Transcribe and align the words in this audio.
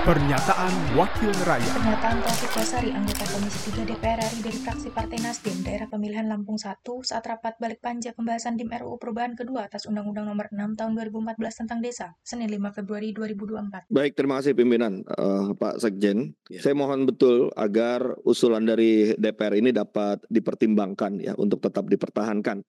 Pernyataan 0.00 0.96
Wakil 0.96 1.28
Rakyat 1.44 1.76
Pernyataan 1.76 2.24
Taufik 2.24 2.48
Basari, 2.56 2.88
anggota 2.88 3.20
Komisi 3.36 3.68
3 3.68 3.84
DPR 3.84 4.16
RI 4.16 4.40
dari 4.40 4.56
fraksi 4.56 4.88
Partai 4.88 5.20
Nasdem, 5.20 5.60
daerah 5.60 5.92
pemilihan 5.92 6.24
Lampung 6.24 6.56
1, 6.56 6.80
saat 7.04 7.20
rapat 7.28 7.60
balik 7.60 7.84
panja 7.84 8.16
pembahasan 8.16 8.56
DIM 8.56 8.72
RUU 8.80 8.96
perubahan 8.96 9.36
kedua 9.36 9.68
atas 9.68 9.84
Undang-Undang 9.84 10.32
Nomor 10.32 10.48
6 10.56 10.80
Tahun 10.80 10.92
2014 10.96 11.36
tentang 11.52 11.84
Desa, 11.84 12.16
Senin 12.24 12.48
5 12.48 12.80
Februari 12.80 13.12
2024. 13.12 13.92
Baik, 13.92 14.16
terima 14.16 14.40
kasih 14.40 14.56
pimpinan 14.56 15.04
uh, 15.04 15.52
Pak 15.52 15.84
Sekjen. 15.84 16.32
Ya. 16.48 16.64
Saya 16.64 16.72
mohon 16.72 17.04
betul 17.04 17.52
agar 17.52 18.16
usulan 18.24 18.64
dari 18.64 19.12
DPR 19.20 19.52
ini 19.52 19.68
dapat 19.68 20.24
dipertimbangkan 20.32 21.20
ya 21.20 21.36
untuk 21.36 21.60
tetap 21.60 21.84
dipertahankan. 21.92 22.64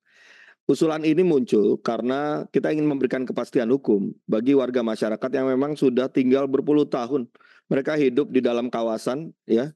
Usulan 0.72 1.04
ini 1.04 1.20
muncul 1.20 1.76
karena 1.84 2.48
kita 2.48 2.72
ingin 2.72 2.88
memberikan 2.88 3.28
kepastian 3.28 3.68
hukum 3.76 4.16
bagi 4.24 4.56
warga 4.56 4.80
masyarakat 4.80 5.28
yang 5.36 5.52
memang 5.52 5.76
sudah 5.76 6.08
tinggal 6.08 6.48
berpuluh 6.48 6.88
tahun. 6.88 7.28
Mereka 7.68 8.00
hidup 8.00 8.32
di 8.32 8.40
dalam 8.40 8.72
kawasan 8.72 9.36
ya. 9.44 9.76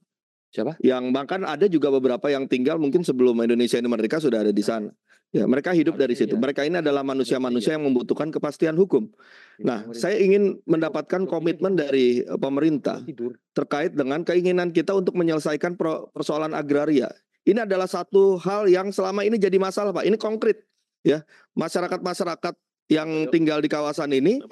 Siapa? 0.56 0.80
Yang 0.80 1.12
bahkan 1.12 1.44
ada 1.44 1.68
juga 1.68 1.92
beberapa 1.92 2.32
yang 2.32 2.48
tinggal 2.48 2.80
mungkin 2.80 3.04
sebelum 3.04 3.36
Indonesia 3.44 3.76
ini 3.76 3.92
merdeka 3.92 4.24
sudah 4.24 4.40
ada 4.40 4.56
di 4.56 4.64
sana. 4.64 4.88
Ya, 5.36 5.44
mereka 5.44 5.76
hidup 5.76 6.00
dari 6.00 6.16
situ. 6.16 6.32
Iya. 6.32 6.40
Mereka 6.40 6.64
ini 6.64 6.80
adalah 6.80 7.04
manusia-manusia 7.04 7.76
yang 7.76 7.84
membutuhkan 7.84 8.32
kepastian 8.32 8.72
hukum. 8.72 9.12
Nah, 9.60 9.84
saya 9.92 10.16
ingin 10.16 10.64
mendapatkan 10.64 11.28
komitmen 11.28 11.76
dari 11.76 12.24
eh, 12.24 12.38
pemerintah 12.40 13.04
terkait 13.52 13.92
dengan 13.92 14.24
keinginan 14.24 14.72
kita 14.72 14.96
untuk 14.96 15.12
menyelesaikan 15.12 15.76
persoalan 16.14 16.56
agraria. 16.56 17.12
Ini 17.44 17.68
adalah 17.68 17.84
satu 17.84 18.40
hal 18.40 18.70
yang 18.70 18.88
selama 18.94 19.28
ini 19.28 19.36
jadi 19.36 19.60
masalah, 19.60 19.92
Pak. 19.92 20.08
Ini 20.08 20.16
konkret, 20.16 20.64
ya. 21.06 21.22
Masyarakat-masyarakat 21.54 22.54
yang 22.90 23.06
Ayo. 23.06 23.30
tinggal 23.30 23.62
di 23.62 23.70
kawasan 23.70 24.10
ini 24.10 24.42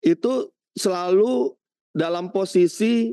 itu 0.00 0.32
selalu 0.72 1.52
dalam 1.92 2.32
posisi 2.32 3.12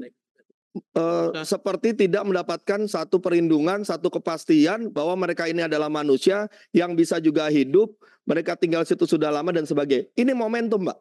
eh, 0.95 1.29
seperti 1.43 2.07
tidak 2.07 2.23
mendapatkan 2.23 2.87
satu 2.87 3.19
perlindungan, 3.19 3.83
satu 3.83 4.07
kepastian 4.07 4.87
bahwa 4.95 5.27
mereka 5.27 5.51
ini 5.51 5.67
adalah 5.67 5.91
manusia 5.91 6.47
yang 6.71 6.95
bisa 6.95 7.19
juga 7.19 7.51
hidup, 7.51 7.91
mereka 8.23 8.55
tinggal 8.55 8.87
situ 8.87 9.03
sudah 9.03 9.27
lama 9.33 9.51
dan 9.51 9.67
sebagainya. 9.67 10.07
Ini 10.15 10.31
momentum, 10.31 10.87
Mbak. 10.87 10.99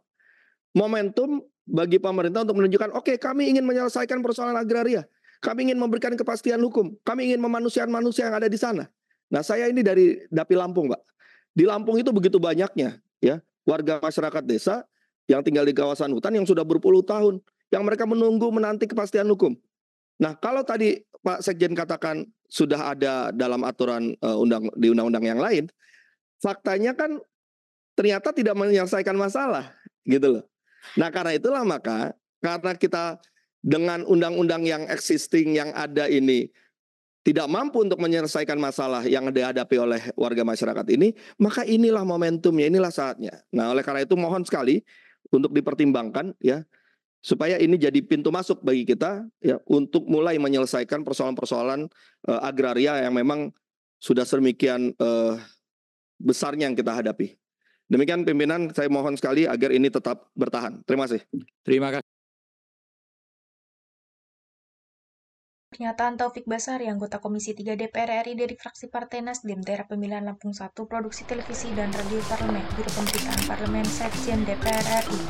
Momentum 0.77 1.41
bagi 1.67 1.98
pemerintah 1.98 2.47
untuk 2.47 2.62
menunjukkan, 2.62 2.95
oke, 2.95 3.17
kami 3.19 3.51
ingin 3.51 3.64
menyelesaikan 3.67 4.23
persoalan 4.23 4.55
agraria. 4.55 5.09
Kami 5.42 5.69
ingin 5.69 5.79
memberikan 5.79 6.14
kepastian 6.17 6.62
hukum. 6.64 6.97
Kami 7.05 7.33
ingin 7.33 7.41
memanusiakan 7.42 7.92
manusia 7.92 8.29
yang 8.29 8.37
ada 8.41 8.48
di 8.48 8.57
sana. 8.57 8.89
Nah, 9.29 9.42
saya 9.42 9.69
ini 9.69 9.83
dari 9.83 10.17
Dapil 10.31 10.57
Lampung, 10.57 10.89
Pak. 10.89 11.01
Di 11.57 11.65
Lampung 11.65 11.97
itu 11.97 12.12
begitu 12.12 12.37
banyaknya, 12.37 13.01
ya, 13.25 13.41
warga 13.65 13.97
masyarakat 13.97 14.45
desa 14.45 14.85
yang 15.25 15.41
tinggal 15.41 15.65
di 15.65 15.73
kawasan 15.73 16.13
hutan 16.13 16.37
yang 16.37 16.45
sudah 16.45 16.63
berpuluh 16.69 17.01
tahun, 17.01 17.41
yang 17.73 17.81
mereka 17.81 18.05
menunggu 18.05 18.53
menanti 18.53 18.85
kepastian 18.85 19.25
hukum. 19.33 19.57
Nah, 20.21 20.37
kalau 20.37 20.61
tadi 20.61 21.01
Pak 21.25 21.41
Sekjen 21.41 21.73
katakan 21.73 22.29
sudah 22.47 22.93
ada 22.93 23.33
dalam 23.33 23.65
aturan 23.65 24.13
eh, 24.13 24.37
undang 24.37 24.69
di 24.77 24.93
undang-undang 24.93 25.25
yang 25.25 25.41
lain, 25.41 25.65
faktanya 26.45 26.93
kan 26.93 27.17
ternyata 27.97 28.37
tidak 28.37 28.53
menyelesaikan 28.53 29.17
masalah, 29.17 29.73
gitu 30.05 30.39
loh. 30.39 30.45
Nah, 31.01 31.09
karena 31.09 31.41
itulah 31.41 31.65
maka 31.65 32.13
karena 32.45 32.77
kita 32.77 33.17
dengan 33.65 34.05
undang-undang 34.05 34.63
yang 34.63 34.85
existing 34.93 35.57
yang 35.57 35.73
ada 35.73 36.07
ini 36.07 36.53
tidak 37.27 37.51
mampu 37.51 37.83
untuk 37.83 37.99
menyelesaikan 37.99 38.55
masalah 38.55 39.03
yang 39.03 39.27
dihadapi 39.35 39.77
oleh 39.83 39.99
warga 40.15 40.47
masyarakat 40.47 40.87
ini, 40.95 41.11
maka 41.43 41.67
inilah 41.67 42.07
momentumnya, 42.07 42.71
inilah 42.71 42.95
saatnya. 42.95 43.43
Nah, 43.51 43.75
oleh 43.75 43.83
karena 43.83 44.07
itu 44.07 44.15
mohon 44.15 44.47
sekali 44.47 44.79
untuk 45.35 45.51
dipertimbangkan 45.51 46.39
ya 46.39 46.63
supaya 47.19 47.59
ini 47.59 47.75
jadi 47.75 47.99
pintu 48.07 48.31
masuk 48.31 48.63
bagi 48.63 48.87
kita 48.87 49.27
ya 49.43 49.59
untuk 49.67 50.07
mulai 50.07 50.39
menyelesaikan 50.39 51.03
persoalan-persoalan 51.03 51.91
eh, 52.31 52.41
agraria 52.47 53.03
yang 53.03 53.19
memang 53.19 53.51
sudah 53.98 54.23
sedemikian 54.23 54.95
eh, 54.95 55.35
besarnya 56.23 56.70
yang 56.70 56.79
kita 56.79 56.95
hadapi. 56.95 57.35
Demikian 57.91 58.23
pimpinan 58.23 58.70
saya 58.70 58.86
mohon 58.86 59.19
sekali 59.19 59.51
agar 59.51 59.75
ini 59.75 59.91
tetap 59.91 60.31
bertahan. 60.39 60.86
Terima 60.86 61.11
kasih. 61.11 61.27
Terima 61.67 61.91
kasih. 61.91 62.16
Pernyataan 65.77 66.17
Taufik 66.17 66.48
Basari, 66.48 66.89
anggota 66.89 67.20
Komisi 67.20 67.53
3 67.53 67.77
DPR 67.77 68.25
RI 68.25 68.33
dari 68.33 68.57
fraksi 68.57 68.89
Partai 68.89 69.20
Nasdem, 69.20 69.61
daerah 69.61 69.85
pemilihan 69.85 70.25
Lampung 70.25 70.57
1, 70.57 70.73
produksi 70.73 71.29
televisi 71.29 71.69
dan 71.77 71.92
radio 71.92 72.17
parlemen, 72.33 72.64
Biro 72.81 72.89
Pemberitaan 72.97 73.45
Parlemen, 73.45 73.85
Sekjen 73.85 74.48
DPR 74.48 75.05
RI. 75.05 75.20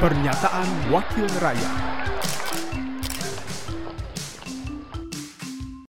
Pernyataan 0.00 0.88
Wakil 0.88 1.28
Rakyat 1.36 1.95